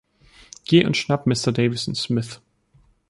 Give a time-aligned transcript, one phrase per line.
[0.65, 1.51] Geh und schnapp Mr.
[1.51, 2.41] Davison, Smith.